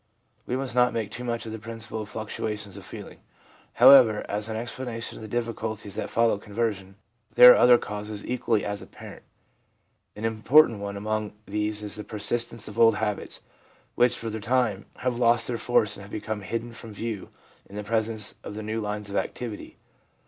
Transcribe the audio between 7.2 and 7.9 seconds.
there are other